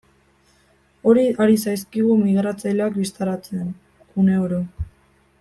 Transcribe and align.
Hori 1.11 1.25
ari 1.45 1.57
zaizkigu 1.65 2.15
migratzaileak 2.23 2.99
bistaratzen, 3.03 3.69
uneoro. 4.25 4.63